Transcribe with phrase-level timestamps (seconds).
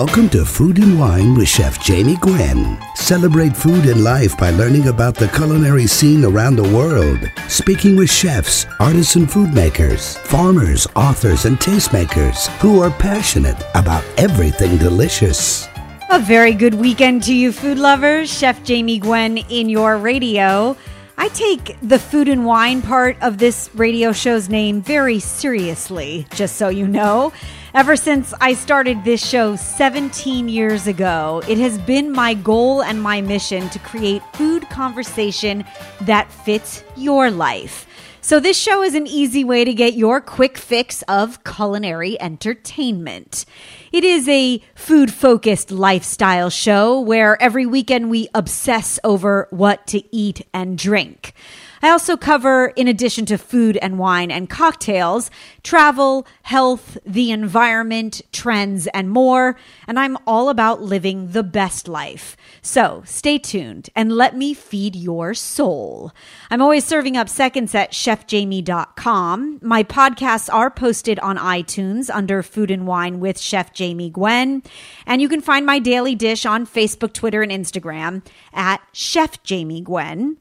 [0.00, 2.78] Welcome to Food and Wine with Chef Jamie Gwen.
[2.94, 7.18] Celebrate food and life by learning about the culinary scene around the world.
[7.48, 14.78] Speaking with chefs, artisan food makers, farmers, authors, and tastemakers who are passionate about everything
[14.78, 15.68] delicious.
[16.08, 18.32] A very good weekend to you, food lovers.
[18.32, 20.78] Chef Jamie Gwen in your radio.
[21.18, 26.56] I take the food and wine part of this radio show's name very seriously, just
[26.56, 27.34] so you know.
[27.72, 33.00] Ever since I started this show 17 years ago, it has been my goal and
[33.00, 35.64] my mission to create food conversation
[36.00, 37.86] that fits your life.
[38.22, 43.44] So, this show is an easy way to get your quick fix of culinary entertainment.
[43.92, 50.02] It is a food focused lifestyle show where every weekend we obsess over what to
[50.14, 51.34] eat and drink.
[51.82, 55.30] I also cover, in addition to food and wine and cocktails,
[55.62, 59.56] travel, health, the environment, trends, and more.
[59.86, 62.36] And I'm all about living the best life.
[62.60, 66.12] So stay tuned and let me feed your soul.
[66.50, 69.60] I'm always serving up seconds at chefjamie.com.
[69.62, 74.62] My podcasts are posted on iTunes under Food and Wine with Chef Jamie Gwen.
[75.06, 79.80] And you can find my daily dish on Facebook, Twitter, and Instagram at Chef Jamie
[79.80, 80.36] Gwen.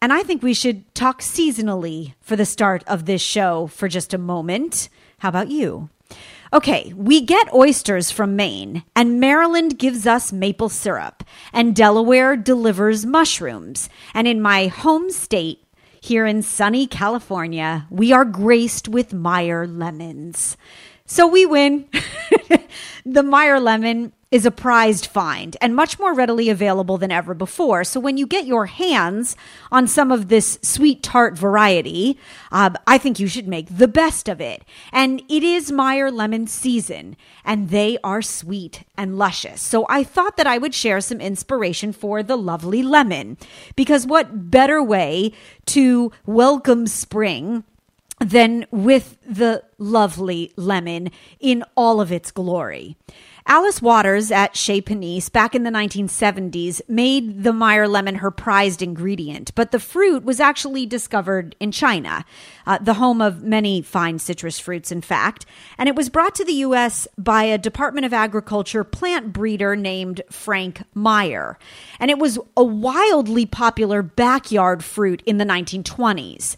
[0.00, 4.14] And I think we should talk seasonally for the start of this show for just
[4.14, 4.88] a moment.
[5.18, 5.90] How about you?
[6.52, 13.04] Okay, we get oysters from Maine, and Maryland gives us maple syrup, and Delaware delivers
[13.04, 13.90] mushrooms.
[14.14, 15.64] And in my home state,
[16.00, 20.56] here in sunny California, we are graced with Meyer lemons.
[21.04, 21.88] So we win.
[23.04, 27.82] the Meyer lemon is a prized find and much more readily available than ever before.
[27.82, 29.36] So when you get your hands
[29.72, 32.18] on some of this sweet tart variety,
[32.52, 34.64] uh, I think you should make the best of it.
[34.92, 39.62] And it is Meyer lemon season, and they are sweet and luscious.
[39.62, 43.38] So I thought that I would share some inspiration for the lovely lemon,
[43.76, 45.32] because what better way
[45.66, 47.64] to welcome spring
[48.20, 52.96] than with the lovely lemon in all of its glory.
[53.50, 58.82] Alice Waters at Chez Panisse back in the 1970s made the Meyer lemon her prized
[58.82, 62.26] ingredient, but the fruit was actually discovered in China,
[62.66, 65.46] uh, the home of many fine citrus fruits, in fact.
[65.78, 67.08] And it was brought to the U.S.
[67.16, 71.58] by a Department of Agriculture plant breeder named Frank Meyer.
[71.98, 76.54] And it was a wildly popular backyard fruit in the 1920s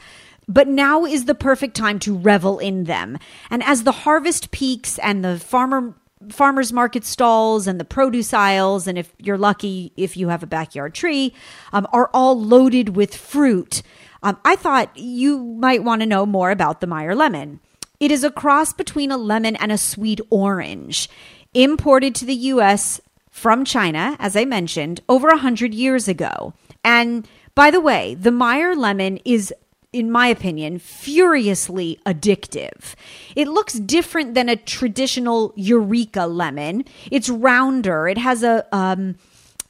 [0.50, 3.16] but now is the perfect time to revel in them.
[3.50, 5.94] And as the harvest peaks and the farmer
[6.28, 10.46] farmers market stalls and the produce aisles, and if you're lucky, if you have a
[10.46, 11.32] backyard tree,
[11.72, 13.82] um, are all loaded with fruit.
[14.22, 17.60] Um, I thought you might want to know more about the Meyer lemon.
[18.00, 21.08] It is a cross between a lemon and a sweet orange,
[21.54, 23.00] imported to the U.S.
[23.30, 26.52] from China, as I mentioned, over a hundred years ago.
[26.84, 29.54] And by the way, the Meyer lemon is
[29.92, 32.94] in my opinion, furiously addictive.
[33.34, 36.84] It looks different than a traditional Eureka lemon.
[37.10, 38.06] It's rounder.
[38.06, 39.16] It has a um,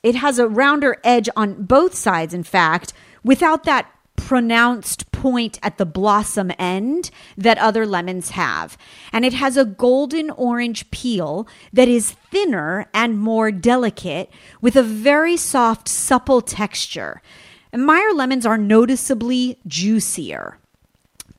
[0.02, 2.34] it has a rounder edge on both sides.
[2.34, 2.92] In fact,
[3.22, 8.76] without that pronounced point at the blossom end that other lemons have.
[9.12, 14.82] And it has a golden orange peel that is thinner and more delicate with a
[14.82, 17.22] very soft, supple texture.
[17.72, 20.58] And Meyer lemons are noticeably juicier.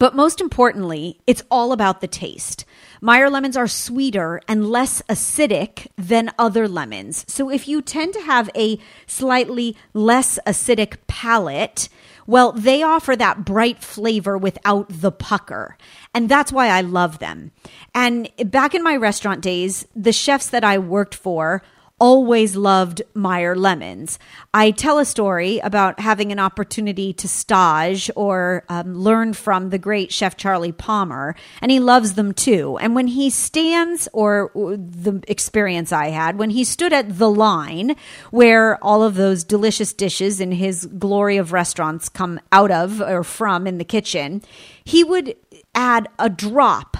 [0.01, 2.65] But most importantly, it's all about the taste.
[3.01, 7.23] Meyer lemons are sweeter and less acidic than other lemons.
[7.27, 11.87] So if you tend to have a slightly less acidic palate,
[12.25, 15.77] well, they offer that bright flavor without the pucker.
[16.15, 17.51] And that's why I love them.
[17.93, 21.61] And back in my restaurant days, the chefs that I worked for
[22.01, 24.17] always loved Meyer lemons.
[24.55, 29.77] I tell a story about having an opportunity to stage or um, learn from the
[29.77, 32.79] great chef Charlie Palmer, and he loves them too.
[32.79, 37.95] And when he stands, or the experience I had, when he stood at the line
[38.31, 43.23] where all of those delicious dishes in his glory of restaurants come out of or
[43.23, 44.41] from in the kitchen,
[44.83, 45.35] he would
[45.75, 46.97] add a drop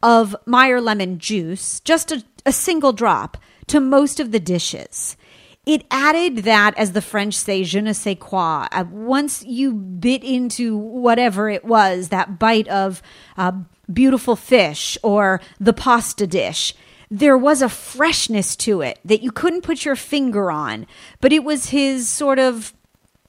[0.00, 3.36] of Meyer lemon juice, just a, a single drop
[3.68, 5.16] to most of the dishes.
[5.66, 8.66] It added that, as the French say, je ne sais quoi.
[8.70, 13.00] Uh, once you bit into whatever it was, that bite of
[13.38, 13.52] uh,
[13.90, 16.74] beautiful fish or the pasta dish,
[17.10, 20.86] there was a freshness to it that you couldn't put your finger on,
[21.20, 22.74] but it was his sort of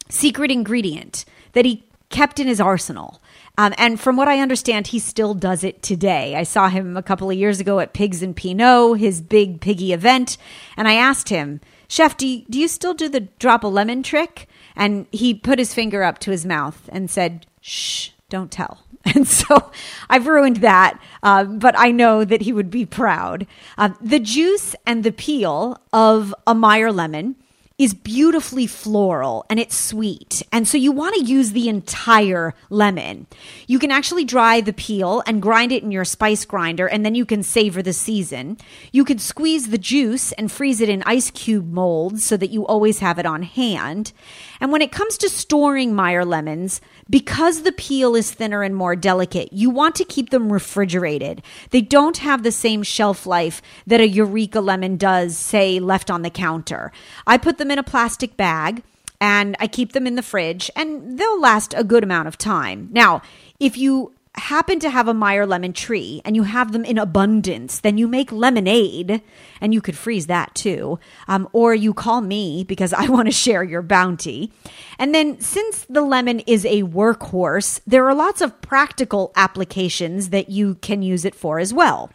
[0.09, 1.23] secret ingredient
[1.53, 3.21] that he kept in his arsenal.
[3.57, 6.35] Um, and from what I understand, he still does it today.
[6.35, 9.93] I saw him a couple of years ago at Pigs and Pinot, his big piggy
[9.93, 10.37] event,
[10.75, 14.03] and I asked him, Chef, do you, do you still do the drop a lemon
[14.03, 14.47] trick?
[14.75, 18.79] And he put his finger up to his mouth and said, Shh, don't tell.
[19.13, 19.71] And so
[20.09, 23.45] I've ruined that, uh, but I know that he would be proud.
[23.77, 27.35] Uh, the juice and the peel of a Meyer lemon
[27.77, 30.41] is beautifully floral and it's sweet.
[30.51, 33.27] And so you want to use the entire lemon.
[33.67, 37.15] You can actually dry the peel and grind it in your spice grinder, and then
[37.15, 38.57] you can savor the season.
[38.93, 42.65] You could squeeze the juice and freeze it in ice cube molds so that you
[42.65, 44.13] always have it on hand.
[44.61, 46.79] And when it comes to storing Meyer lemons,
[47.09, 51.41] because the peel is thinner and more delicate, you want to keep them refrigerated.
[51.69, 56.23] They don't have the same shelf life that a Eureka lemon does, say, left on
[56.23, 56.91] the counter.
[57.27, 58.83] I put them in a plastic bag
[59.21, 62.89] and I keep them in the fridge and they'll last a good amount of time.
[62.91, 63.21] Now,
[63.59, 67.79] if you happen to have a Meyer lemon tree and you have them in abundance,
[67.79, 69.21] then you make lemonade
[69.61, 70.99] and you could freeze that too.
[71.27, 74.51] Um, or you call me because I want to share your bounty.
[74.99, 80.49] And then, since the lemon is a workhorse, there are lots of practical applications that
[80.49, 82.11] you can use it for as well.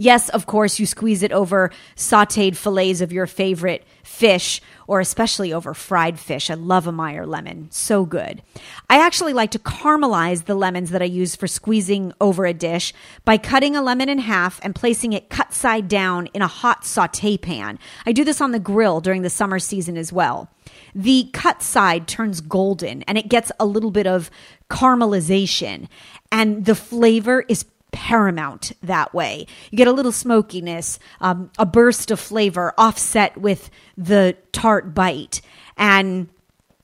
[0.00, 5.52] Yes, of course, you squeeze it over sauteed fillets of your favorite fish or especially
[5.52, 6.50] over fried fish.
[6.50, 7.68] I love a Meyer lemon.
[7.72, 8.40] So good.
[8.88, 12.94] I actually like to caramelize the lemons that I use for squeezing over a dish
[13.24, 16.84] by cutting a lemon in half and placing it cut side down in a hot
[16.84, 17.78] saute pan.
[18.06, 20.48] I do this on the grill during the summer season as well.
[20.94, 24.30] The cut side turns golden and it gets a little bit of
[24.70, 25.88] caramelization
[26.30, 27.64] and the flavor is
[27.98, 29.44] paramount that way.
[29.72, 35.40] You get a little smokiness, um, a burst of flavor offset with the tart bite.
[35.76, 36.28] And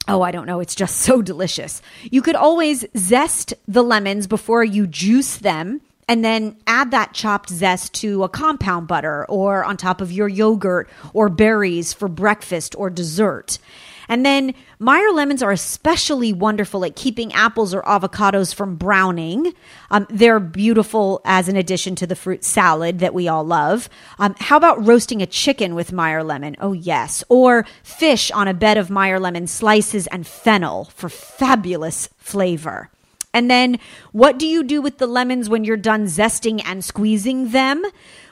[0.06, 0.61] Oh, I don't know.
[0.61, 1.81] It's just so delicious.
[2.11, 7.49] You could always zest the lemons before you juice them and then add that chopped
[7.49, 12.75] zest to a compound butter or on top of your yogurt or berries for breakfast
[12.76, 13.58] or dessert.
[14.09, 19.55] And then Meyer lemons are especially wonderful at keeping apples or avocados from browning.
[19.91, 23.89] Um, they're beautiful as an addition to the fruit salad that we all love.
[24.19, 26.56] Um, how about roasting a chicken with Meyer lemon?
[26.61, 27.25] Oh, yes.
[27.29, 32.91] Or fish on a bed of Meyer lemon slices and fennel for fabulous flavor.
[33.33, 33.81] And then
[34.12, 37.85] what do you do with the lemons when you're done zesting and squeezing them?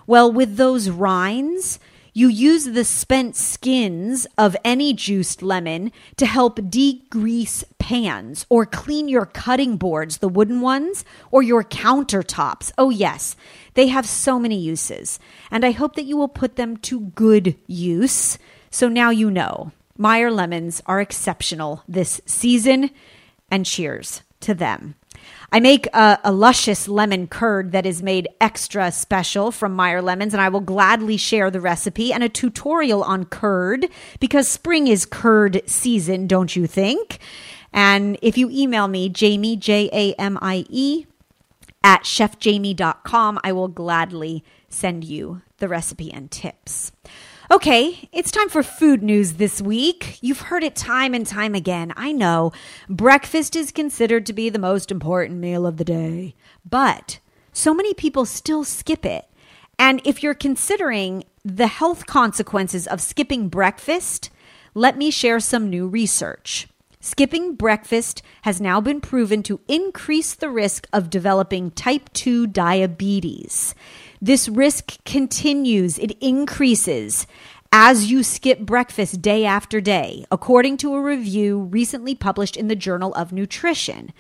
[0.06, 1.80] Well, with those rinds,
[2.12, 9.08] you use the spent skins of any juiced lemon to help degrease pans or clean
[9.08, 12.70] your cutting boards, the wooden ones, or your countertops.
[12.76, 13.34] Oh, yes,
[13.74, 15.18] they have so many uses.
[15.50, 18.38] And I hope that you will put them to good use.
[18.70, 22.90] So now you know Meyer lemons are exceptional this season,
[23.50, 24.94] and cheers to them.
[25.54, 30.32] I make a, a, luscious lemon curd that is made extra special from Meyer Lemons,
[30.32, 33.86] and I will gladly share the recipe and a tutorial on curd
[34.18, 37.18] because spring is curd season, don't you think?
[37.70, 41.04] And if you email me, Jamie, J A M I E,
[41.84, 46.92] at chefjamie.com, I will gladly send you the recipe and tips.
[47.52, 50.16] Okay, it's time for food news this week.
[50.22, 51.92] You've heard it time and time again.
[51.98, 52.50] I know
[52.88, 57.18] breakfast is considered to be the most important meal of the day, but
[57.52, 59.26] so many people still skip it.
[59.78, 64.30] And if you're considering the health consequences of skipping breakfast,
[64.72, 66.68] let me share some new research.
[67.00, 73.74] Skipping breakfast has now been proven to increase the risk of developing type 2 diabetes.
[74.24, 77.26] This risk continues, it increases
[77.72, 82.76] as you skip breakfast day after day, according to a review recently published in the
[82.76, 84.12] Journal of Nutrition.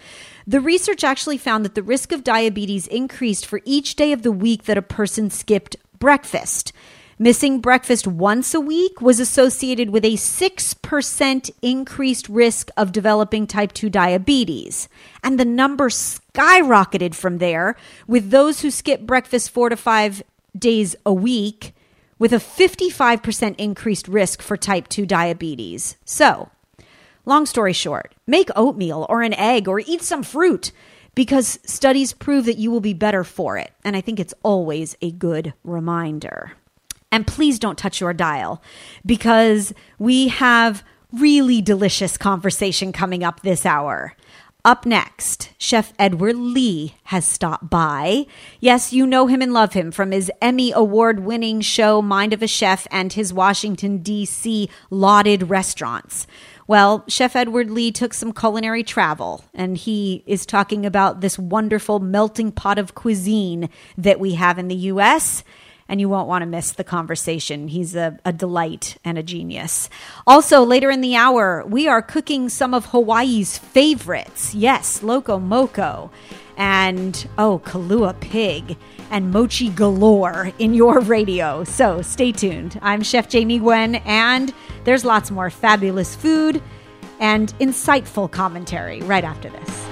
[0.44, 4.32] The research actually found that the risk of diabetes increased for each day of the
[4.32, 6.72] week that a person skipped breakfast.
[7.22, 13.70] Missing breakfast once a week was associated with a 6% increased risk of developing type
[13.70, 14.88] 2 diabetes.
[15.22, 17.76] And the number skyrocketed from there,
[18.08, 20.24] with those who skip breakfast four to five
[20.58, 21.76] days a week,
[22.18, 25.94] with a 55% increased risk for type 2 diabetes.
[26.04, 26.50] So,
[27.24, 30.72] long story short, make oatmeal or an egg or eat some fruit
[31.14, 33.70] because studies prove that you will be better for it.
[33.84, 36.54] And I think it's always a good reminder.
[37.12, 38.62] And please don't touch your dial
[39.04, 44.16] because we have really delicious conversation coming up this hour.
[44.64, 48.26] Up next, Chef Edward Lee has stopped by.
[48.60, 52.42] Yes, you know him and love him from his Emmy Award winning show Mind of
[52.42, 54.70] a Chef and his Washington, D.C.
[54.88, 56.28] lauded restaurants.
[56.68, 61.98] Well, Chef Edward Lee took some culinary travel, and he is talking about this wonderful
[61.98, 65.42] melting pot of cuisine that we have in the U.S
[65.88, 67.68] and you won't want to miss the conversation.
[67.68, 69.88] He's a, a, delight and a genius.
[70.26, 74.54] Also, later in the hour, we are cooking some of Hawaii's favorites.
[74.54, 76.10] Yes, Loco Moco
[76.56, 78.76] and, oh, Kalua Pig
[79.10, 81.64] and mochi galore in your radio.
[81.64, 82.78] So stay tuned.
[82.82, 84.52] I'm Chef Jamie Gwen, and
[84.84, 86.62] there's lots more fabulous food
[87.20, 89.91] and insightful commentary right after this.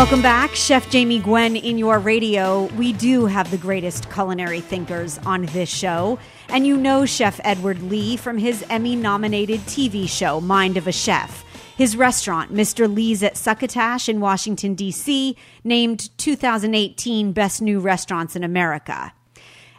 [0.00, 2.64] Welcome back, Chef Jamie Gwen in your radio.
[2.78, 6.18] We do have the greatest culinary thinkers on this show.
[6.48, 10.90] And you know Chef Edward Lee from his Emmy nominated TV show, Mind of a
[10.90, 11.44] Chef.
[11.76, 12.90] His restaurant, Mr.
[12.92, 19.12] Lee's at Succotash in Washington, D.C., named 2018 Best New Restaurants in America.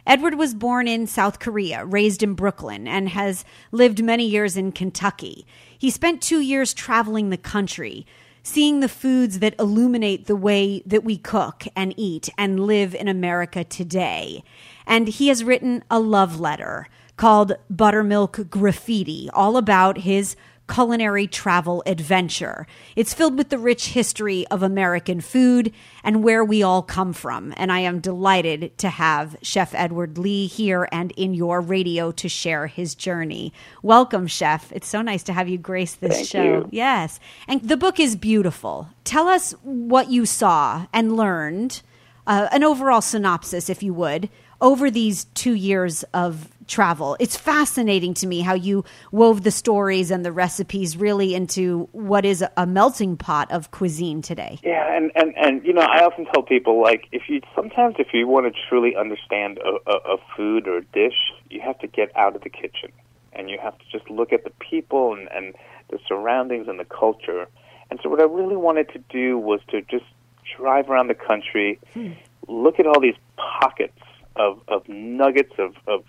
[0.06, 4.70] Edward was born in South Korea, raised in Brooklyn, and has lived many years in
[4.70, 5.44] Kentucky.
[5.76, 8.06] He spent two years traveling the country,
[8.42, 13.08] seeing the foods that illuminate the way that we cook and eat and live in
[13.08, 14.42] America today.
[14.86, 20.34] And he has written a love letter called Buttermilk Graffiti, all about his
[20.72, 22.66] culinary travel adventure.
[22.96, 25.70] It's filled with the rich history of American food
[26.02, 27.52] and where we all come from.
[27.58, 32.28] And I am delighted to have Chef Edward Lee here and in your radio to
[32.28, 33.52] share his journey.
[33.82, 34.72] Welcome, Chef.
[34.72, 36.42] It's so nice to have you grace this Thank show.
[36.42, 36.68] You.
[36.72, 37.20] Yes.
[37.46, 38.88] And the book is beautiful.
[39.04, 41.82] Tell us what you saw and learned,
[42.26, 44.28] uh, an overall synopsis, if you would,
[44.60, 47.16] over these two years of travel.
[47.18, 52.24] It's fascinating to me how you wove the stories and the recipes really into what
[52.24, 54.58] is a melting pot of cuisine today.
[54.62, 58.08] Yeah, and and and you know, I often tell people like if you sometimes if
[58.14, 61.86] you want to truly understand a, a, a food or a dish, you have to
[61.86, 62.92] get out of the kitchen
[63.32, 65.54] and you have to just look at the people and and
[65.90, 67.48] the surroundings and the culture.
[67.90, 70.06] And so what I really wanted to do was to just
[70.56, 72.12] drive around the country, hmm.
[72.48, 73.98] look at all these pockets
[74.36, 76.04] of, of nuggets of, of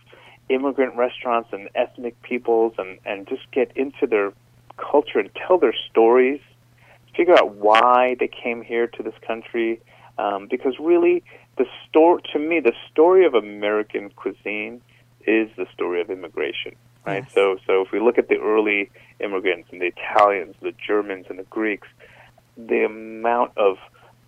[0.49, 4.33] immigrant restaurants and ethnic peoples and, and just get into their
[4.77, 6.41] culture and tell their stories,
[7.15, 9.79] figure out why they came here to this country.
[10.17, 11.23] Um, because really,
[11.57, 14.81] the story to me, the story of American cuisine
[15.25, 16.75] is the story of immigration,
[17.05, 17.23] right?
[17.23, 17.33] Yes.
[17.33, 21.39] So, so if we look at the early immigrants and the Italians, the Germans, and
[21.39, 21.87] the Greeks,
[22.57, 23.77] the amount of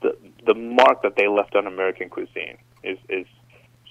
[0.01, 3.25] the the mark that they left on American cuisine is is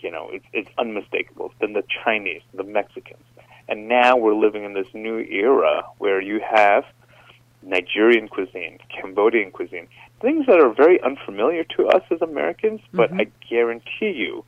[0.04, 1.52] you know, it's, it's unmistakable.
[1.60, 3.24] Then the Chinese, the Mexicans.
[3.68, 6.84] And now we're living in this new era where you have
[7.62, 9.88] Nigerian cuisine, Cambodian cuisine,
[10.20, 13.20] things that are very unfamiliar to us as Americans, but mm-hmm.
[13.22, 14.44] I guarantee you,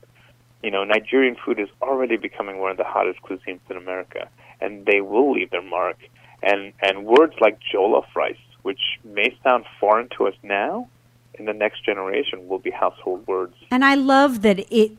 [0.63, 4.29] you know, Nigerian food is already becoming one of the hottest cuisines in America,
[4.61, 5.97] and they will leave their mark.
[6.43, 10.89] And and words like jollof rice, which may sound foreign to us now,
[11.39, 13.55] in the next generation will be household words.
[13.71, 14.93] And I love that it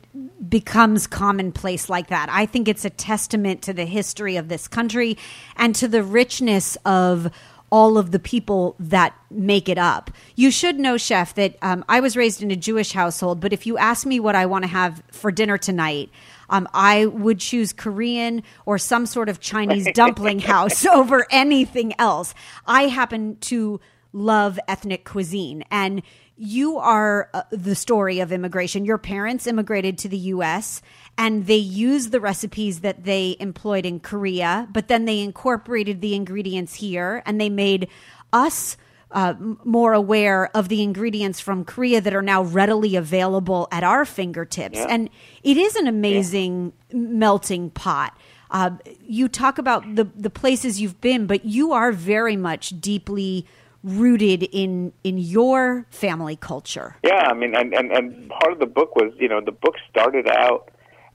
[0.50, 2.29] becomes commonplace like that.
[2.32, 5.17] I think it's a testament to the history of this country
[5.56, 7.32] and to the richness of
[7.70, 10.10] all of the people that make it up.
[10.36, 13.65] You should know, Chef, that um, I was raised in a Jewish household, but if
[13.65, 16.10] you ask me what I want to have for dinner tonight,
[16.50, 22.34] um, I would choose Korean or some sort of Chinese dumpling house over anything else.
[22.65, 23.82] I happen to
[24.13, 25.63] love ethnic cuisine.
[25.70, 26.01] And
[26.38, 28.86] you are uh, the story of immigration.
[28.86, 30.82] Your parents immigrated to the US
[31.17, 36.13] and they used the recipes that they employed in Korea, but then they incorporated the
[36.13, 37.89] ingredients here and they made
[38.32, 38.77] us
[39.10, 44.06] uh, more aware of the ingredients from Korea that are now readily available at our
[44.06, 44.77] fingertips.
[44.77, 44.88] Yeah.
[44.89, 45.10] And
[45.44, 46.98] it is an amazing yeah.
[46.98, 48.15] melting pot.
[48.51, 53.46] Uh, you talk about the, the places you've been, but you are very much deeply
[53.84, 56.96] rooted in in your family culture.
[57.03, 59.75] Yeah, I mean, and, and and part of the book was, you know, the book
[59.89, 60.69] started out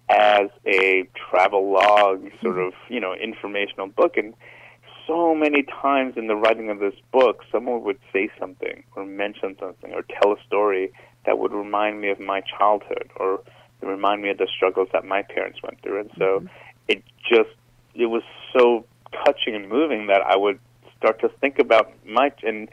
[0.09, 4.35] as a travel log, sort of, you know, informational book, and
[5.07, 9.57] so many times in the writing of this book, someone would say something or mention
[9.59, 10.92] something or tell a story
[11.26, 13.40] that would remind me of my childhood or
[13.81, 16.47] remind me of the struggles that my parents went through, and so mm-hmm.
[16.88, 17.50] it just
[17.95, 18.23] it was
[18.57, 18.85] so
[19.25, 20.59] touching and moving that I would
[21.02, 22.68] start to think about my and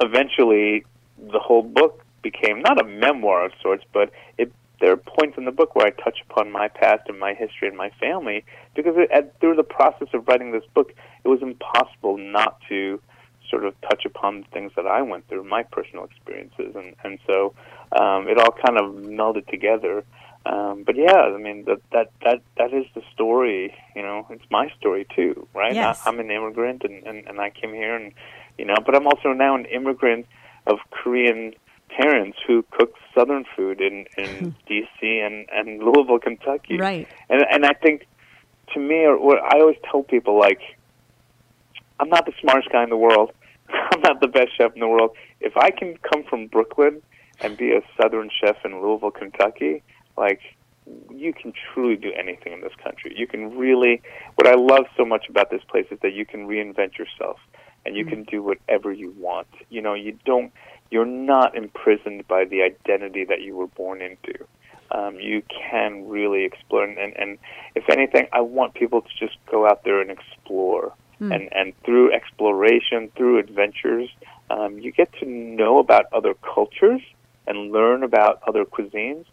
[0.00, 0.84] eventually
[1.18, 4.50] the whole book became not a memoir of sorts, but it
[4.80, 7.68] there are points in the book where I touch upon my past and my history
[7.68, 10.92] and my family because it, at, through the process of writing this book,
[11.24, 13.00] it was impossible not to
[13.48, 17.18] sort of touch upon the things that I went through, my personal experiences, and and
[17.26, 17.54] so
[17.92, 20.04] um, it all kind of melded together.
[20.46, 23.74] Um, but yeah, I mean that that that that is the story.
[23.96, 25.74] You know, it's my story too, right?
[25.74, 26.02] Yes.
[26.04, 28.12] I, I'm an immigrant, and, and and I came here, and
[28.58, 30.26] you know, but I'm also now an immigrant
[30.66, 31.54] of Korean
[31.88, 35.20] parents who cook Southern food in in D.C.
[35.20, 36.76] and and Louisville, Kentucky.
[36.76, 37.08] Right.
[37.30, 38.06] And and I think
[38.74, 40.60] to me, or what I always tell people, like,
[42.00, 43.32] I'm not the smartest guy in the world.
[43.68, 45.16] I'm not the best chef in the world.
[45.40, 47.00] If I can come from Brooklyn
[47.40, 49.82] and be a Southern chef in Louisville, Kentucky,
[50.16, 50.40] like
[51.10, 53.14] you can truly do anything in this country.
[53.16, 54.02] You can really.
[54.34, 57.38] What I love so much about this place is that you can reinvent yourself
[57.86, 58.14] and you mm-hmm.
[58.14, 59.48] can do whatever you want.
[59.70, 60.52] You know, you don't
[60.90, 64.46] you're not imprisoned by the identity that you were born into.
[64.90, 67.38] Um, you can really explore, and, and, and
[67.74, 70.92] if anything, I want people to just go out there and explore.
[71.20, 71.34] Mm.
[71.34, 74.08] And, and through exploration, through adventures,
[74.50, 77.00] um, you get to know about other cultures
[77.46, 79.24] and learn about other cuisines.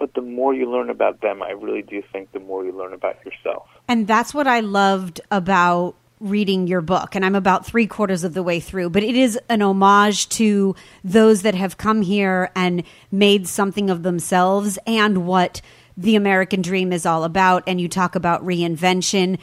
[0.00, 2.94] But the more you learn about them, I really do think the more you learn
[2.94, 3.68] about yourself.
[3.86, 8.34] And that's what I loved about reading your book, and I'm about three quarters of
[8.34, 12.82] the way through, but it is an homage to those that have come here and
[13.10, 15.62] made something of themselves and what
[15.96, 17.62] the American dream is all about.
[17.66, 19.38] And you talk about reinvention.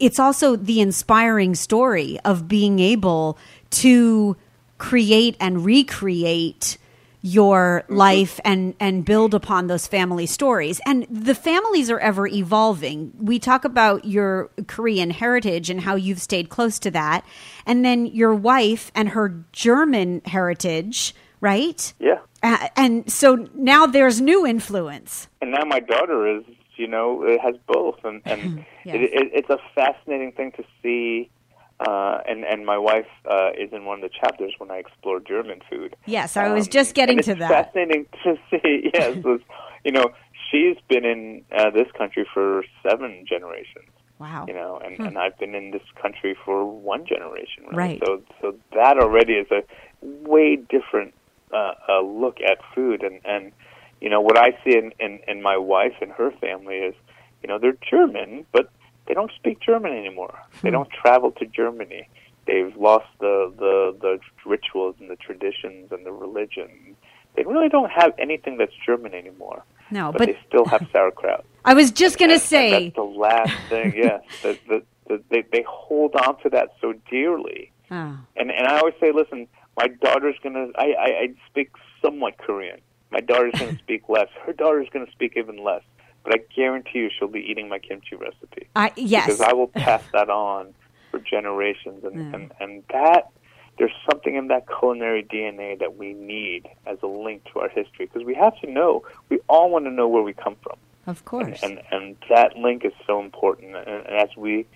[0.00, 3.38] It's also the inspiring story of being able
[3.70, 4.36] to
[4.78, 6.78] create and recreate
[7.22, 7.96] your mm-hmm.
[7.96, 10.80] life and and build upon those family stories.
[10.86, 13.12] And the families are ever evolving.
[13.18, 17.24] We talk about your korean heritage and how you've stayed close to that.
[17.66, 21.92] And then your wife and her german heritage right?
[21.98, 22.18] Yeah.
[22.42, 25.28] Uh, and so now there's new influence.
[25.40, 26.44] And now my daughter is
[26.76, 28.04] you know it has both.
[28.04, 28.96] And and yes.
[28.96, 31.30] it, it, it's a fascinating thing to see
[31.80, 35.20] uh, and and my wife uh, is in one of the chapters when I explore
[35.20, 35.94] German food.
[36.06, 37.48] Yes, I was um, just getting to that.
[37.48, 38.90] Fascinating to see.
[38.92, 39.40] Yes, was,
[39.84, 40.12] you know,
[40.50, 43.90] she's been in uh, this country for seven generations.
[44.18, 44.46] Wow.
[44.48, 45.04] You know, and, hmm.
[45.04, 47.64] and I've been in this country for one generation.
[47.66, 47.76] Really.
[47.76, 48.02] Right.
[48.04, 49.62] So so that already is a
[50.02, 51.14] way different
[51.52, 53.52] uh, uh, look at food, and and
[54.00, 56.94] you know what I see in, in in my wife and her family is,
[57.42, 58.68] you know, they're German, but
[59.08, 60.38] they don't speak German anymore.
[60.62, 60.74] They hmm.
[60.74, 62.08] don't travel to Germany.
[62.46, 64.18] They've lost the, the the
[64.48, 66.96] rituals and the traditions and the religion.
[67.34, 69.64] They really don't have anything that's German anymore.
[69.90, 71.44] No, but, but they still have sauerkraut.
[71.64, 73.94] I was just going to say that's the last thing.
[73.96, 77.72] Yes, the, the, the, they they hold on to that so dearly.
[77.90, 78.18] Oh.
[78.36, 80.68] And and I always say, listen, my daughter's gonna.
[80.76, 81.70] I I, I speak
[82.02, 82.80] somewhat Korean.
[83.10, 84.28] My daughter's gonna speak less.
[84.44, 85.82] Her daughter's gonna speak even less
[86.24, 88.68] but I guarantee you she'll be eating my kimchi recipe.
[88.76, 90.74] I, yes, because I will pass that on
[91.10, 92.34] for generations, and, yeah.
[92.34, 93.30] and and that
[93.78, 98.06] there's something in that culinary DNA that we need as a link to our history
[98.06, 99.04] because we have to know.
[99.28, 100.76] We all want to know where we come from.
[101.06, 103.76] Of course, and and, and that link is so important.
[103.76, 104.66] And, and as we,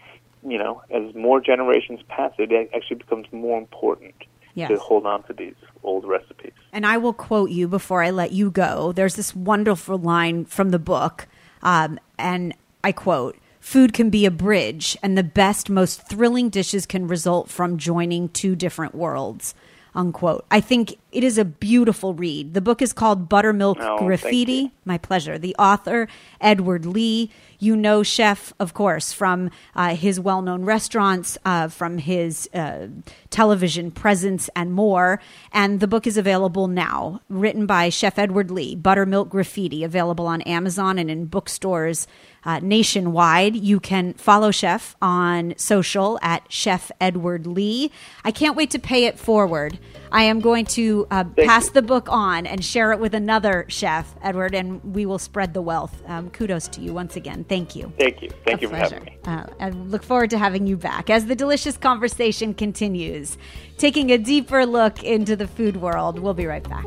[0.46, 4.14] you know, as more generations pass, it actually becomes more important.
[4.54, 4.68] Yes.
[4.68, 6.52] to hold on to these old recipes.
[6.74, 8.92] And I will quote you before I let you go.
[8.92, 11.26] There's this wonderful line from the book
[11.62, 16.84] um, and I quote, Food can be a bridge, and the best, most thrilling dishes
[16.84, 19.54] can result from joining two different worlds.
[19.94, 20.46] Unquote.
[20.50, 22.54] I think it is a beautiful read.
[22.54, 24.72] The book is called Buttermilk oh, Graffiti.
[24.86, 25.38] My pleasure.
[25.38, 26.08] The author,
[26.40, 27.30] Edward Lee.
[27.58, 32.88] You know Chef, of course, from uh, his well known restaurants, uh, from his uh,
[33.30, 35.20] television presence, and more.
[35.52, 40.40] And the book is available now, written by Chef Edward Lee, Buttermilk Graffiti, available on
[40.42, 42.08] Amazon and in bookstores
[42.44, 43.56] uh, nationwide.
[43.56, 47.90] You can follow Chef on social at Chef Edward Lee.
[48.24, 49.78] I can't wait to pay it forward.
[50.10, 51.72] I am going to uh, pass you.
[51.72, 55.62] the book on and share it with another chef, Edward, and we will spread the
[55.62, 56.02] wealth.
[56.06, 57.44] Um, kudos to you once again.
[57.44, 57.92] Thank you.
[57.98, 58.30] Thank you.
[58.44, 59.00] Thank A you pleasure.
[59.00, 59.18] for having me.
[59.24, 63.38] Uh, I look forward to having you back as the delicious conversation continues.
[63.78, 66.18] Taking a deeper look into the food world.
[66.18, 66.86] We'll be right back.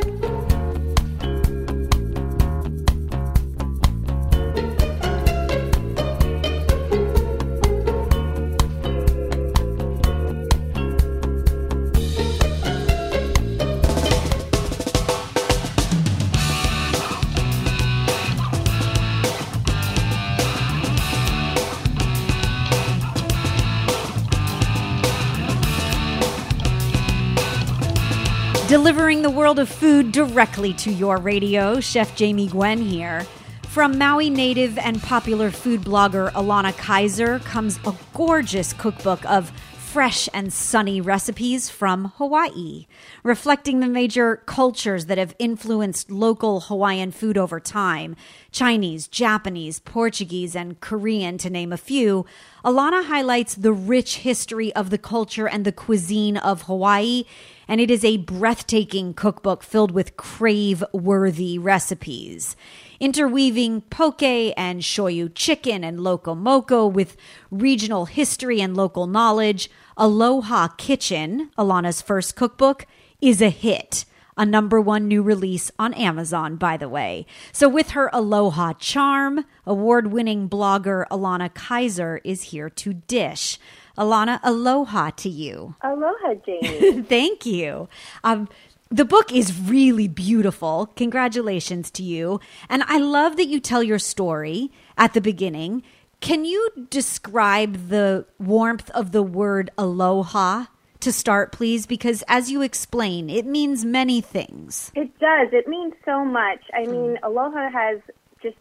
[29.46, 33.28] World of food directly to your radio, Chef Jamie Gwen here.
[33.68, 39.52] From Maui native and popular food blogger Alana Kysar comes a gorgeous cookbook of
[39.96, 42.88] fresh and sunny recipes from Hawaii,
[43.24, 48.16] reflecting the major cultures that have influenced local Hawaiian food over time
[48.52, 52.26] Chinese, Japanese, Portuguese, and Korean, to name a few.
[52.66, 57.26] Alana highlights the rich history of the culture and the cuisine of Hawaii,
[57.68, 62.56] and it is a breathtaking cookbook filled with crave worthy recipes
[63.00, 67.18] interweaving poke and shoyu chicken and loco moco with
[67.52, 69.70] regional history and local knowledge.
[69.98, 72.86] Aloha Kitchen, Alana's first cookbook,
[73.22, 74.06] is a hit.
[74.38, 77.26] A number one new release on Amazon, by the way.
[77.54, 83.58] So, with her Aloha charm, award winning blogger Alana Kysar is here to dish.
[83.98, 85.76] Alana, aloha to you.
[85.82, 87.02] Aloha, Jamie.
[87.10, 87.88] Thank you.
[88.24, 88.50] Um,
[88.90, 90.88] the book is really beautiful.
[90.96, 92.40] Congratulations to you.
[92.70, 95.84] And I love that you tell your story at the beginning.
[96.22, 100.66] Can you describe the warmth of the word aloha
[101.02, 101.86] to start, please?
[101.86, 104.92] Because as you explain, it means many things.
[104.96, 105.50] It does.
[105.52, 106.62] It means so much.
[106.74, 108.00] I mean, aloha has
[108.42, 108.58] just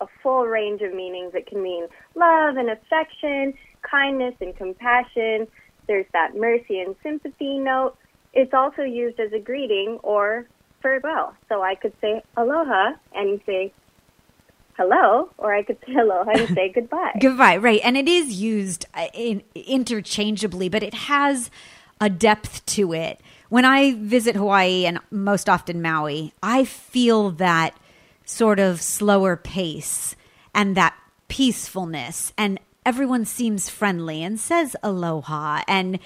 [0.00, 1.32] a full range of meanings.
[1.34, 3.54] It can mean love and affection,
[3.92, 5.46] kindness and compassion.
[5.86, 7.96] There's that mercy and sympathy note.
[8.32, 10.46] It's also used as a greeting or
[10.80, 11.34] farewell.
[11.48, 13.72] So I could say aloha and say
[14.76, 17.18] hello, or I could say aloha and say goodbye.
[17.20, 17.80] goodbye, right.
[17.84, 21.50] And it is used uh, in, interchangeably, but it has
[22.00, 23.20] a depth to it.
[23.48, 27.76] When I visit Hawaii and most often Maui, I feel that
[28.24, 30.16] sort of slower pace
[30.54, 30.94] and that
[31.28, 35.98] peacefulness and everyone seems friendly and says aloha and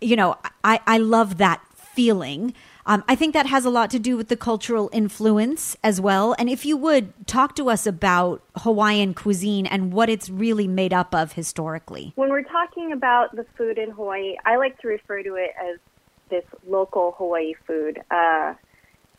[0.00, 2.54] you know, I, I love that feeling.
[2.86, 6.34] Um, I think that has a lot to do with the cultural influence as well.
[6.38, 10.92] And if you would talk to us about Hawaiian cuisine and what it's really made
[10.92, 12.12] up of historically.
[12.16, 15.78] When we're talking about the food in Hawaii, I like to refer to it as
[16.30, 18.00] this local Hawaii food.
[18.10, 18.54] Uh,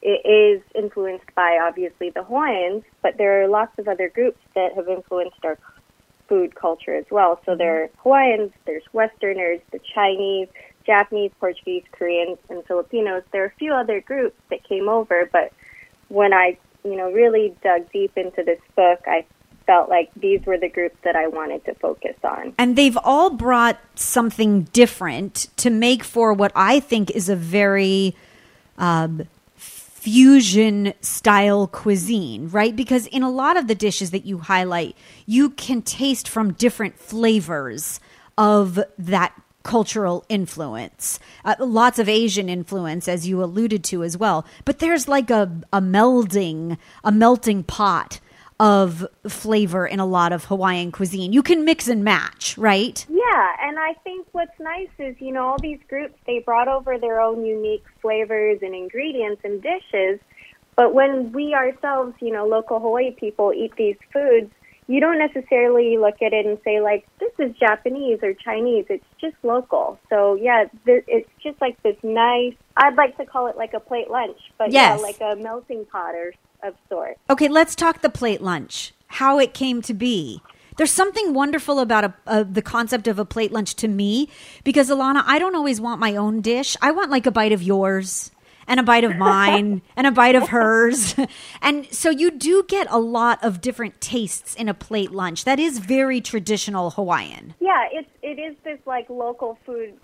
[0.02, 4.74] it is influenced by obviously the Hawaiians, but there are lots of other groups that
[4.76, 5.58] have influenced our
[6.32, 7.41] food culture as well.
[7.46, 10.48] So there are Hawaiians, there's Westerners, the Chinese,
[10.86, 13.24] Japanese, Portuguese, Koreans, and Filipinos.
[13.34, 15.52] There are a few other groups that came over, but
[16.08, 19.26] when I, you know, really dug deep into this book, I
[19.67, 22.54] felt like these were the groups that I wanted to focus on.
[22.58, 28.15] And they've all brought something different to make for what I think is a very
[28.78, 29.28] um,
[30.02, 32.76] fusion style cuisine, right?
[32.76, 36.98] Because in a lot of the dishes that you highlight, you can taste from different
[36.98, 38.00] flavors
[38.36, 44.44] of that cultural influence, uh, lots of Asian influence, as you alluded to as well.
[44.66, 48.20] But there's like a, a melding, a melting pot
[48.62, 51.34] of flavor in a lot of Hawaiian cuisine.
[51.34, 53.04] You can mix and match, right?
[53.10, 57.00] Yeah, and I think what's nice is, you know, all these groups, they brought over
[57.00, 60.19] their own unique flavors and ingredients and dishes.
[60.76, 64.52] But when we ourselves, you know, local Hawaii people eat these foods,
[64.88, 68.86] you don't necessarily look at it and say like this is Japanese or Chinese.
[68.89, 70.00] It's just local.
[70.10, 72.54] So yeah, th- it's just like this nice.
[72.78, 74.98] I'd like to call it like a plate lunch, but Yes.
[75.00, 77.20] yeah, like a melting pot or of sorts.
[77.30, 80.41] Okay, let's talk the plate lunch, how it came to be.
[80.78, 84.30] There's something wonderful about a, a, the concept of a plate lunch to me
[84.63, 86.78] because, Alana, I don't always want my own dish.
[86.82, 88.32] I want like a bite of yours
[88.72, 91.14] and a bite of mine and a bite of hers.
[91.62, 95.44] And so you do get a lot of different tastes in a plate lunch.
[95.44, 97.54] That is very traditional Hawaiian.
[97.60, 99.98] Yeah, it's it is this like local food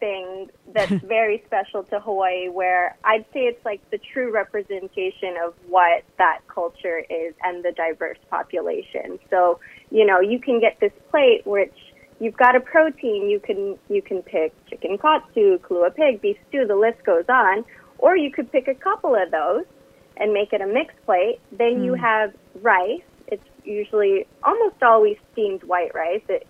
[0.00, 5.54] thing that's very special to Hawaii where I'd say it's like the true representation of
[5.68, 9.18] what that culture is and the diverse population.
[9.28, 11.76] So, you know, you can get this plate which
[12.20, 16.64] you've got a protein, you can you can pick chicken katsu, kalua pig, beef stew,
[16.66, 17.64] the list goes on,
[18.02, 19.64] or you could pick a couple of those
[20.18, 21.38] and make it a mixed plate.
[21.52, 22.00] Then you hmm.
[22.00, 23.00] have rice.
[23.28, 26.22] It's usually almost always steamed white rice.
[26.28, 26.46] It,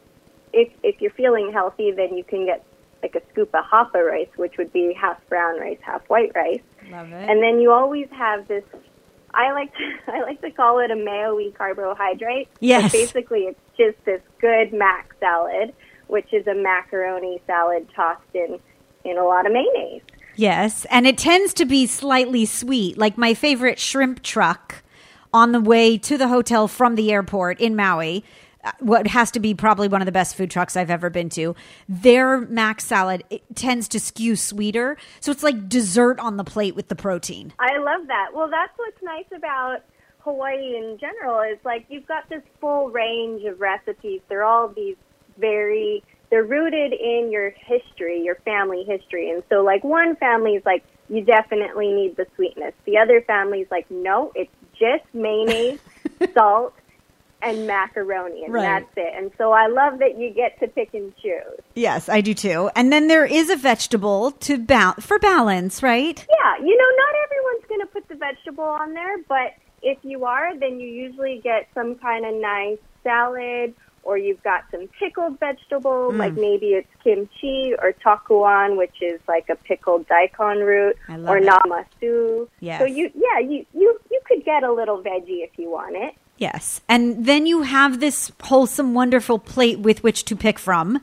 [0.52, 2.64] if if you're feeling healthy, then you can get
[3.02, 6.62] like a scoop of hapa rice, which would be half brown rice, half white rice.
[6.90, 7.30] Love it.
[7.30, 8.64] And then you always have this.
[9.34, 12.48] I like to I like to call it a mayo-y carbohydrate.
[12.60, 12.90] Yes.
[12.90, 15.74] basically, it's just this good mac salad,
[16.06, 18.58] which is a macaroni salad tossed in
[19.04, 20.02] in a lot of mayonnaise.
[20.36, 24.82] Yes, and it tends to be slightly sweet, like my favorite shrimp truck
[25.32, 28.24] on the way to the hotel from the airport in Maui.
[28.64, 31.28] uh, what has to be probably one of the best food trucks I've ever been
[31.30, 31.54] to.
[31.88, 36.88] Their mac salad tends to skew sweeter, so it's like dessert on the plate with
[36.88, 37.52] the protein.
[37.58, 38.28] I love that.
[38.34, 39.78] Well, that's what's nice about
[40.20, 44.20] Hawaii in general is like you've got this full range of recipes.
[44.28, 44.96] They're all these
[45.38, 49.30] very they're rooted in your history, your family history.
[49.30, 52.72] And so like one family is like you definitely need the sweetness.
[52.86, 55.78] The other family is like no, it's just mayonnaise,
[56.34, 56.72] salt,
[57.42, 58.62] and macaroni, and Right.
[58.62, 59.12] that's it.
[59.14, 61.60] And so I love that you get to pick and choose.
[61.74, 62.70] Yes, I do too.
[62.74, 66.18] And then there is a vegetable to ba- for balance, right?
[66.30, 70.24] Yeah, you know, not everyone's going to put the vegetable on there, but if you
[70.24, 75.38] are, then you usually get some kind of nice salad, or you've got some pickled
[75.38, 76.18] vegetable, Mm.
[76.18, 81.44] like maybe it's kimchi or takuan, which is like a pickled daikon root, or it.
[81.48, 82.48] namasu.
[82.60, 82.80] Yes.
[82.80, 86.14] So you, yeah, you you you could get a little veggie if you want it.
[86.38, 86.80] Yes.
[86.88, 91.00] And then you have this wholesome, wonderful plate with which to pick from.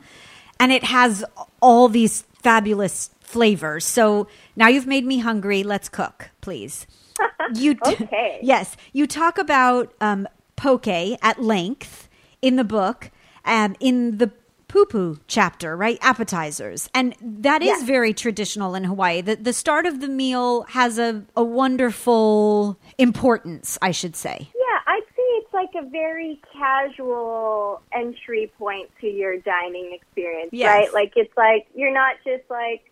[0.60, 1.24] And it has
[1.62, 3.86] all these fabulous flavors.
[3.86, 5.64] So now you've made me hungry.
[5.64, 6.86] Let's cook, please.
[7.54, 8.40] You Okay.
[8.42, 8.76] yes.
[8.92, 12.09] You talk about um, poke at length
[12.42, 13.12] in the book,
[13.46, 14.32] um, in the
[14.68, 15.98] pupu chapter, right?
[16.02, 16.90] Appetizers.
[16.94, 19.22] And that is very traditional in Hawaii.
[19.22, 24.50] The, the start of the meal has a, a wonderful importance, I should say.
[24.56, 30.68] Yeah, I'd say it's like a very casual entry point to your dining experience, Yes.
[30.68, 30.94] right?
[30.94, 32.84] Like it's like you're not just like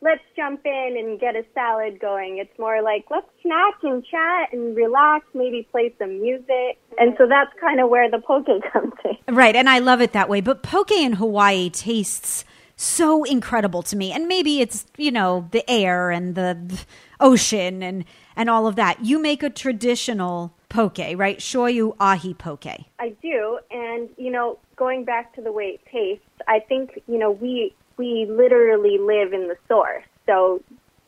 [0.00, 2.38] let's jump in and get a salad going.
[2.38, 6.78] It's more like let's snack and chat and relax, maybe play some music.
[6.98, 9.34] And so that's kind of where the poke comes in.
[9.34, 10.40] Right, and I love it that way.
[10.40, 12.44] But poke in Hawaii tastes
[12.76, 14.12] so incredible to me.
[14.12, 16.80] And maybe it's, you know, the air and the
[17.20, 18.04] ocean and
[18.36, 19.04] and all of that.
[19.04, 21.38] You make a traditional poke, right?
[21.38, 22.66] Shoyu ahi poke.
[22.66, 27.18] I do, and you know, going back to the way it tastes, I think you
[27.18, 30.04] know we we literally live in the source.
[30.26, 30.62] So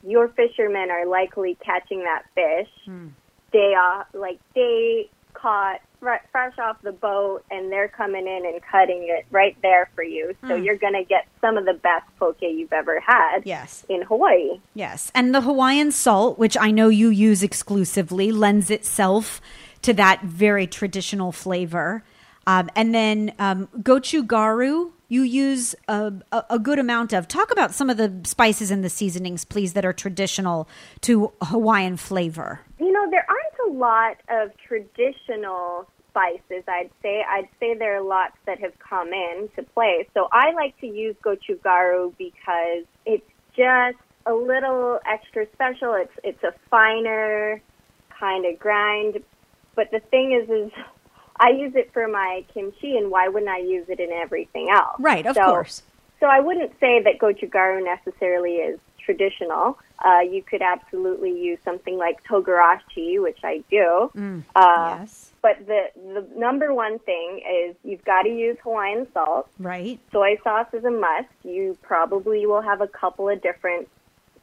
[0.07, 2.69] your fishermen are likely catching that fish
[3.53, 8.61] They are like day caught fre- fresh off the boat, and they're coming in and
[8.63, 10.35] cutting it right there for you.
[10.47, 13.85] So you're gonna get some of the best poke you've ever had Yes.
[13.89, 14.61] in Hawaii.
[14.75, 15.11] Yes.
[15.15, 19.41] And the Hawaiian salt, which I know you use exclusively, lends itself
[19.83, 22.03] to that very traditional flavor.
[22.47, 26.13] Um, and then um, gochugaru, you use a,
[26.49, 27.27] a, good amount of.
[27.27, 30.69] Talk about some of the spices and the seasonings, please, that are traditional
[31.03, 32.61] to Hawaiian flavor.
[32.79, 37.25] You know, there aren't a lot of traditional spices, I'd say.
[37.29, 40.09] I'd say there are lots that have come in to play.
[40.15, 45.95] So I like to use gochugaru because it's just a little extra special.
[45.95, 47.61] It's it's a finer
[48.17, 49.19] kind of grind.
[49.75, 50.73] But the thing is is
[51.41, 54.97] I use it for my kimchi and why wouldn't I use it in everything else?
[55.01, 55.83] Right, of So- course.
[56.21, 59.79] so I wouldn't say that gochugaru necessarily is traditional.
[60.05, 64.11] Uh, you could absolutely use something like togarashi, which I do.
[64.55, 65.33] Uh, yes.
[65.43, 69.49] But the the number one thing is you've got to use Hawaiian salt.
[69.59, 69.99] Right.
[70.13, 71.29] Soy sauce is a must.
[71.45, 73.89] You probably will have a couple of different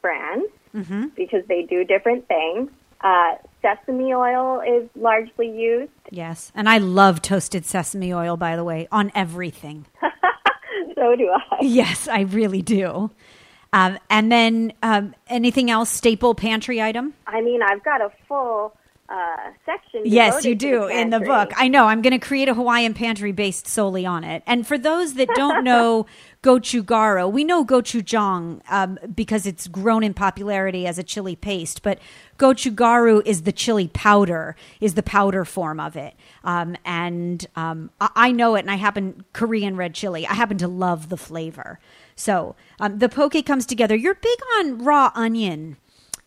[0.01, 1.07] brands Mm-hmm.
[1.15, 2.69] because they do different things.
[3.01, 5.91] Uh, sesame oil is largely used.
[6.09, 6.51] Yes.
[6.55, 9.85] And I love toasted sesame oil, by the way, on everything.
[10.95, 11.57] So do I.
[11.61, 13.11] Yes, I really do.
[13.71, 17.13] Um, and then um, anything else staple pantry item?
[17.27, 18.75] I mean, I've got a full
[19.09, 20.01] uh, section.
[20.05, 21.51] Yes, you do the in the book.
[21.55, 21.85] I know.
[21.85, 24.41] I'm going to create a Hawaiian pantry based solely on it.
[24.47, 26.07] And for those that don't know
[26.43, 31.83] gochujang, we know gochujang um, because it's grown in popularity as a chili paste.
[31.83, 31.99] But
[32.37, 36.15] gochugaru is the chili powder, is the powder form of it.
[36.43, 40.25] Um, and um, I, I know it, and I happen Korean red chili.
[40.27, 41.79] I happen to love the flavor.
[42.15, 43.95] So um, the poke comes together.
[43.95, 45.77] You're big on raw onion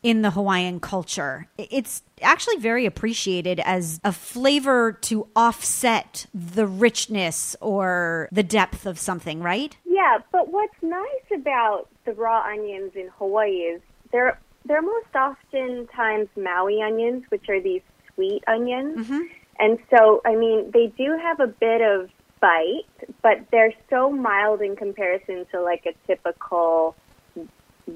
[0.02, 1.46] in the Hawaiian culture.
[1.58, 8.98] It's actually very appreciated as a flavor to offset the richness or the depth of
[8.98, 9.76] something, right?
[9.84, 13.82] Yeah, but what's nice about the raw onions in Hawaii is
[14.12, 17.82] they're they're most oftentimes Maui onions, which are these
[18.14, 18.98] sweet onions.
[18.98, 19.20] Mm-hmm.
[19.58, 22.10] And so, I mean, they do have a bit of
[22.40, 22.84] bite,
[23.22, 26.94] but they're so mild in comparison to like a typical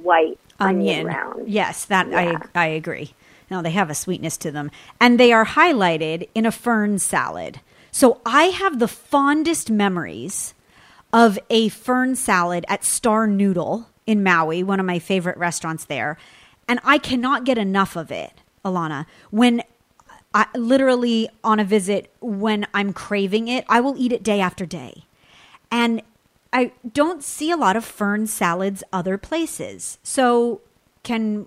[0.03, 1.49] white onion, round.
[1.49, 2.39] Yes, that Yeah.
[2.55, 3.15] I I agree.
[3.51, 4.71] No, they have a sweetness to them.
[5.01, 7.61] And they are highlighted in a fern salad.
[7.91, 10.55] So I have the fondest memories
[11.13, 16.19] of a fern salad at Star Noodle in Maui, one of my favorite restaurants there.
[16.67, 18.33] And I cannot get enough of it,
[18.65, 19.07] Alana.
[19.31, 19.63] When
[20.35, 24.67] I, literally on a visit when I'm craving it, I will eat it day after
[24.67, 25.05] day.
[25.71, 26.03] And
[26.55, 29.99] I don't see a lot of fern salads other places.
[30.05, 30.61] So
[31.03, 31.47] can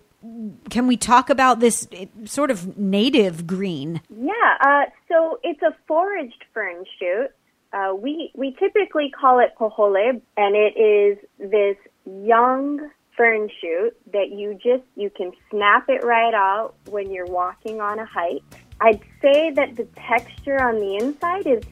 [0.69, 4.01] can we talk about this eh, sort of native green?
[4.09, 7.29] Yeah, uh, so it's a foraged fern shoot.
[7.71, 14.31] Uh, we we typically call it pohole, and it is this young fern shoot that
[14.31, 18.43] you just you can snap it right out when you're walking on a hike.
[18.81, 21.63] I'd say that the texture on the inside is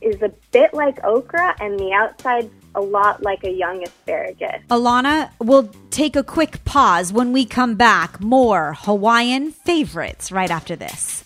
[0.00, 4.62] is a bit like okra, and the outside a lot like a young asparagus.
[4.70, 8.20] Alana, we'll take a quick pause when we come back.
[8.20, 11.24] More Hawaiian favorites right after this.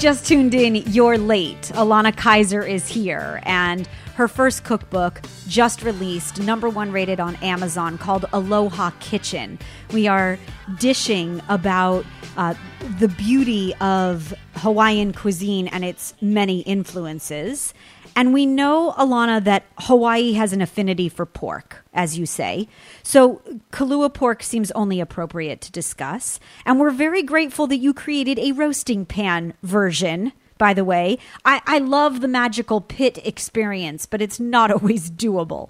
[0.00, 1.60] Just tuned in, you're late.
[1.74, 7.98] Alana Kysar is here, and her first cookbook just released, number one rated on Amazon,
[7.98, 9.58] called Aloha Kitchen.
[9.92, 10.38] We are
[10.78, 12.06] dishing about
[12.38, 12.54] uh,
[12.98, 17.74] the beauty of Hawaiian cuisine and its many influences.
[18.16, 22.68] And we know, Alana, that Hawaii has an affinity for pork, as you say.
[23.02, 23.42] So
[23.72, 26.40] Kalua pork seems only appropriate to discuss.
[26.66, 30.32] And we're very grateful that you created a roasting pan version.
[30.58, 35.68] By the way, I, I love the magical pit experience, but it's not always doable.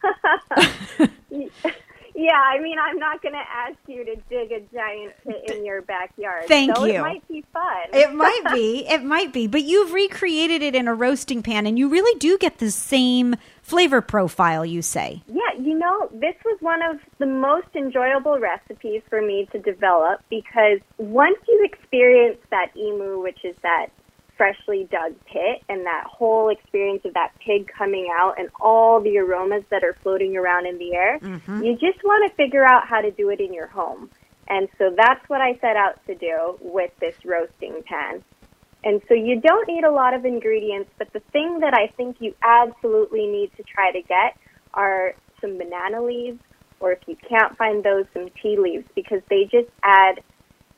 [2.20, 5.64] Yeah, I mean, I'm not going to ask you to dig a giant pit in
[5.64, 6.44] your backyard.
[6.48, 6.96] Thank so you.
[6.96, 7.88] It might be fun.
[7.94, 8.86] It might be.
[8.90, 9.46] It might be.
[9.46, 13.36] But you've recreated it in a roasting pan, and you really do get the same
[13.62, 15.22] flavor profile, you say.
[15.28, 20.20] Yeah, you know, this was one of the most enjoyable recipes for me to develop
[20.28, 23.86] because once you experience that imu, which is that
[24.40, 29.18] freshly dug pit, and that whole experience of that pig coming out and all the
[29.18, 31.62] aromas that are floating around in the air, Mm-hmm.
[31.62, 34.08] you just want to figure out how to do it in your home.
[34.48, 38.24] And so that's what I set out to do with this roasting pan.
[38.82, 42.16] And so you don't need a lot of ingredients, but the thing that I think
[42.20, 44.38] you absolutely need to try to get
[44.72, 46.40] are some banana leaves,
[46.80, 50.22] or if you can't find those, some ti leaves, because they just add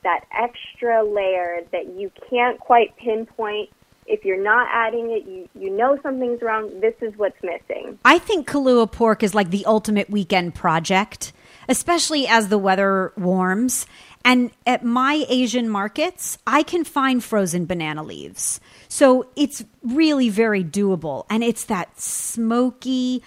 [0.02, 3.70] that extra layer that you can't quite pinpoint.
[4.06, 6.80] If you're not adding it, you, you know something's wrong.
[6.80, 7.98] This is what's missing.
[8.04, 11.32] I think Kalua pork is like the ultimate weekend project,
[11.68, 13.86] especially as the weather warms.
[14.24, 18.60] And at my Asian markets, I can find frozen banana leaves.
[18.88, 21.24] So it's really very doable.
[21.30, 23.22] And it's that smoky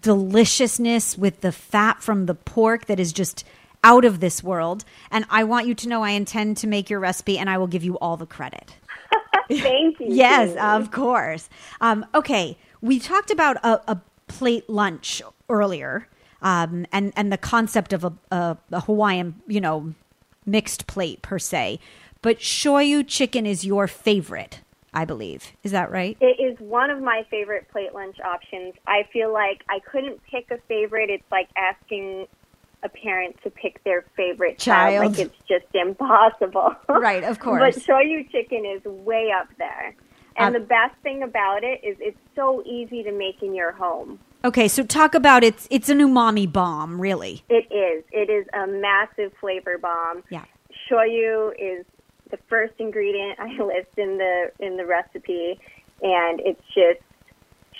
[0.00, 3.44] deliciousness with the fat from the pork that is just
[3.84, 4.84] out of this world.
[5.12, 7.68] And I want you to know I intend to make your recipe and I will
[7.68, 8.74] give you all the credit.
[9.48, 10.06] Thank you.
[10.08, 11.48] Yes, of course.
[11.80, 16.08] Um, okay, we talked about a, a plate lunch earlier,
[16.40, 19.94] um, and and the concept of a, a, a Hawaiian, you know,
[20.46, 21.78] mixed plate per se.
[22.22, 24.60] But shoyu chicken is your favorite,
[24.94, 25.52] I believe.
[25.62, 26.16] Is that right?
[26.20, 28.74] It is one of my favorite plate lunch options.
[28.86, 31.10] I feel like I couldn't pick a favorite.
[31.10, 32.26] It's like asking
[32.84, 34.92] a parent to pick their favorite child.
[34.92, 35.12] Child.
[35.12, 36.74] Like it's just impossible.
[36.88, 37.74] Right, of course.
[37.74, 39.96] But shoyu chicken is way up there.
[40.36, 44.18] And the best thing about it is it's so easy to make in your home.
[44.44, 47.44] Okay, so talk about it's it's an umami bomb, really.
[47.48, 48.04] It is.
[48.12, 50.22] It is a massive flavor bomb.
[50.30, 50.44] Yeah.
[50.90, 51.86] Shoyu is
[52.30, 55.58] the first ingredient I list in the in the recipe,
[56.02, 57.00] and it's just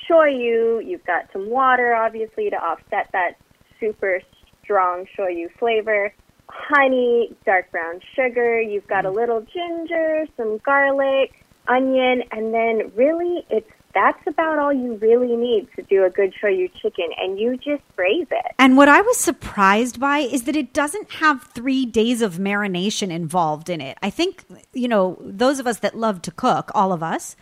[0.09, 0.85] shoyu.
[0.85, 3.37] You've got some water, obviously, to offset that
[3.81, 4.21] super
[4.65, 6.13] strong shoyu flavor.
[6.49, 8.61] Honey, dark brown sugar.
[8.61, 9.15] You've got a mm.
[9.15, 11.33] little ginger, some garlic,
[11.69, 16.35] onion, and then really, it's that's about all you really need to do a good
[16.35, 18.53] shoyu chicken, and you just braise it.
[18.59, 23.11] And what I was surprised by is that it doesn't have three days of marination
[23.11, 23.97] involved in it.
[24.03, 27.37] I think, you know, those of us that love to cook, all of us,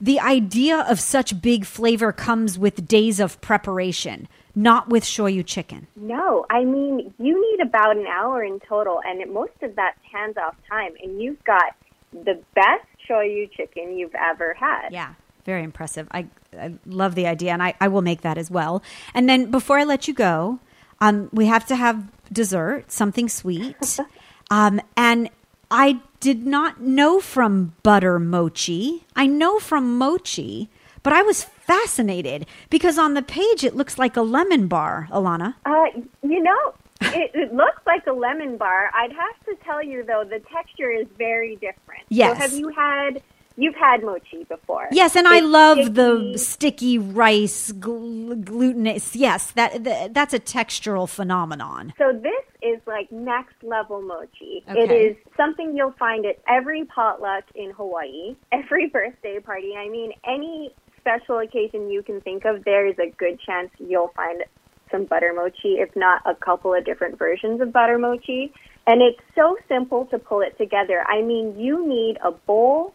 [0.00, 5.86] the idea of such big flavor comes with days of preparation, not with shoyu chicken.
[5.94, 10.36] No, I mean, you need about an hour in total, and most of that's hands
[10.36, 11.76] off time, and you've got
[12.12, 14.88] the best shoyu chicken you've ever had.
[14.90, 15.14] Yeah.
[15.44, 16.08] Very impressive.
[16.10, 16.26] I,
[16.58, 18.82] I love the idea, and I, I will make that as well.
[19.14, 20.58] And then before I let you go,
[21.00, 23.98] um, we have to have dessert, something sweet.
[24.50, 25.30] um, and
[25.70, 29.04] I did not know from butter mochi.
[29.14, 30.68] I know from mochi,
[31.04, 35.54] but I was fascinated because on the page it looks like a lemon bar, Alana.
[35.64, 35.84] Uh,
[36.22, 38.90] you know, it, it looks like a lemon bar.
[38.94, 42.02] I'd have to tell you though, the texture is very different.
[42.08, 42.36] Yes.
[42.36, 43.22] So have you had?
[43.58, 44.86] You've had mochi before.
[44.92, 46.36] Yes, and I It's love the sticky.
[46.36, 49.16] sticky rice gl- glutinous.
[49.16, 51.94] Yes, that, that that's a textural phenomenon.
[51.96, 54.62] So this is like next level mochi.
[54.68, 55.06] It Okay.
[55.06, 59.72] is something you'll find at every potluck in Hawaii, every birthday party.
[59.74, 60.74] I mean, any
[61.06, 64.42] special occasion you can think of, there is a good chance you'll find
[64.90, 68.52] some butter mochi, if not a couple of different versions of butter mochi.
[68.86, 71.04] And it's so simple to pull it together.
[71.06, 72.94] I mean, you need a bowl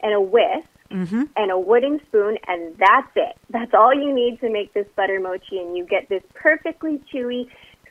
[0.00, 1.24] and a whisk mm-hmm.
[1.36, 3.36] and a wooden spoon, and that's it.
[3.50, 7.48] That's all you need to make this butter mochi, and you get this perfectly chewy,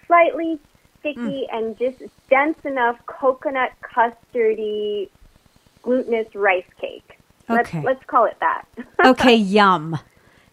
[0.08, 0.60] slightly
[1.00, 1.46] sticky, mm.
[1.52, 5.10] and just dense enough coconut custardy,
[5.82, 7.19] glutinous rice cake.
[7.50, 7.82] Let's, Okay.
[7.84, 8.66] let's call it that.
[9.06, 10.00] okay, yum.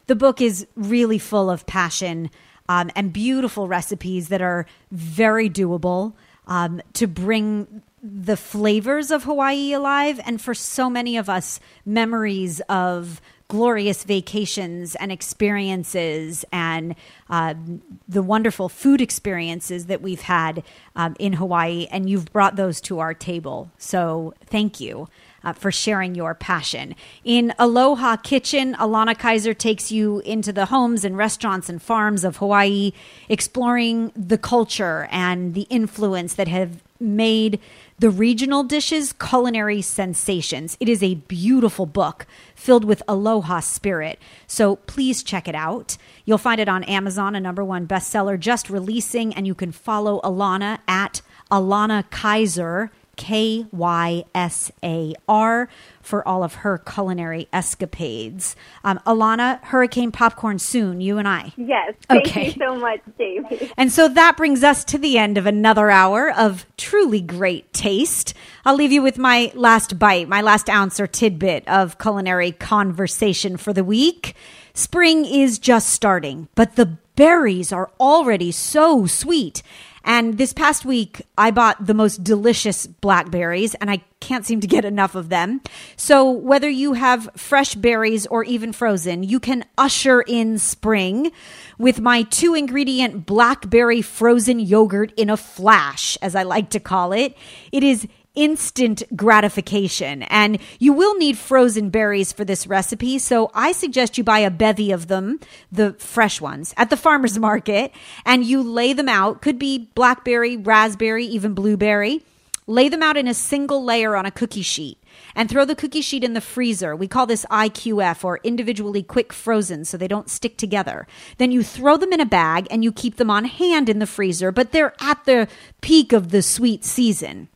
[0.06, 2.30] The book is really full of passion
[2.68, 6.14] um, and beautiful recipes that are very doable
[6.46, 10.20] um, to bring the flavors of Hawaii alive.
[10.24, 16.94] And for so many of us, memories of glorious vacations and experiences and
[17.30, 20.62] um, the wonderful food experiences that we've had
[20.96, 21.86] um, in Hawaii.
[21.90, 23.70] And you've brought those to our table.
[23.78, 25.08] So thank you
[25.46, 26.94] uh, for sharing your passion.
[27.24, 32.38] In Aloha Kitchen, Alana Kysar takes you into the homes and restaurants and farms of
[32.38, 32.92] Hawaii,
[33.28, 37.60] exploring the culture and the influence that have made
[37.98, 40.76] the regional dishes culinary sensations.
[40.80, 44.18] It is a beautiful book filled with aloha spirit.
[44.46, 45.96] So please check it out.
[46.24, 50.20] You'll find it on Amazon, a number one bestseller just releasing, and you can follow
[50.22, 52.90] Alana at Alana Kysar.
[53.16, 55.68] K Y S A R
[56.02, 58.54] for all of her culinary escapades.
[58.84, 61.52] Um, Alana, Hurricane Popcorn soon, you and I.
[61.56, 61.94] yes.
[62.08, 62.46] Thank Okay.
[62.46, 63.72] you so much, Davey.
[63.76, 68.34] And so that brings us to the end of another hour of truly great taste.
[68.64, 73.56] I'll leave you with my last bite, my last ounce or tidbit of culinary conversation
[73.56, 74.34] for the week.
[74.74, 79.62] Spring is just starting, but the berries are already so sweet.
[80.06, 84.68] And this past week, I bought the most delicious blackberries, and I can't seem to
[84.68, 85.60] get enough of them.
[85.96, 91.32] So, whether you have fresh berries or even frozen, you can usher in spring
[91.76, 97.12] with my two ingredient blackberry frozen yogurt in a flash, as I like to call
[97.12, 97.36] it.
[97.72, 100.22] It is instant gratification.
[100.24, 103.18] And you will need frozen berries for this recipe.
[103.18, 105.40] So I suggest you buy a bevy of them,
[105.72, 107.92] the fresh ones, at the farmer's market,
[108.24, 109.42] and you lay them out.
[109.42, 112.22] Could be blackberry, raspberry, even blueberry.
[112.68, 114.98] Lay them out in a single layer on a cookie sheet
[115.36, 116.96] and throw the cookie sheet in the freezer.
[116.96, 121.06] We call this IQF or individually quick frozen so they don't stick together.
[121.38, 124.06] Then you throw them in a bag and you keep them on hand in the
[124.06, 125.46] freezer, but they're at the
[125.80, 127.48] peak of the sweet season.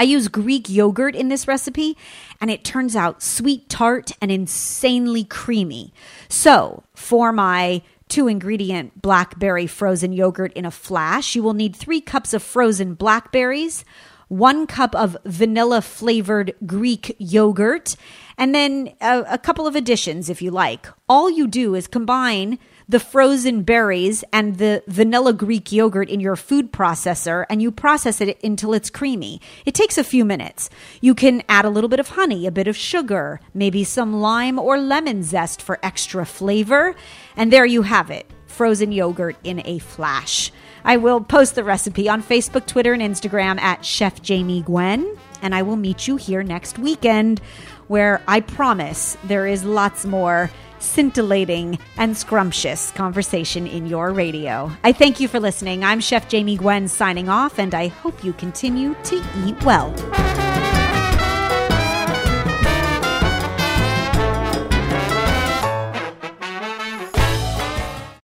[0.00, 1.94] I use Greek yogurt in this recipe,
[2.40, 5.92] and it turns out sweet tart and insanely creamy.
[6.26, 12.00] So, for my two ingredient blackberry frozen yogurt in a flash, you will need three
[12.00, 13.84] cups of frozen blackberries,
[14.28, 17.94] one cup of vanilla flavored Greek yogurt,
[18.38, 20.86] and then a, a couple of additions if you like.
[21.10, 22.58] All you do is combine
[22.90, 28.20] the frozen berries and the vanilla Greek yogurt in your food processor and you process
[28.20, 29.40] it until it's creamy.
[29.64, 30.68] It takes a few minutes.
[31.00, 34.58] You can add a little bit of honey, a bit of sugar, maybe some lime
[34.58, 36.96] or lemon zest for extra flavor.
[37.36, 40.50] And there you have it frozen yogurt in a flash.
[40.84, 45.16] I will post the recipe on Facebook, Twitter, and Instagram at Chef Jamie Gwen.
[45.42, 47.40] And I will meet you here next weekend,
[47.86, 50.50] where I promise there is lots more
[50.80, 54.70] scintillating and scrumptious conversation in your radio.
[54.82, 55.84] I thank you for listening.
[55.84, 59.94] I'm Chef Jamie Gwen signing off, and I hope you continue to eat well.